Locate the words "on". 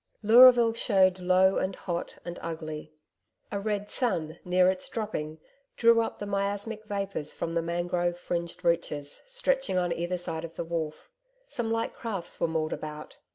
9.77-9.93